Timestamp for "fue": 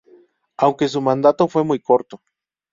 1.47-1.63